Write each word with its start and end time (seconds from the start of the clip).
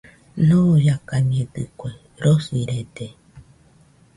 Ñoiakañedɨkue, 0.47 1.89
rosirede. 2.23 3.07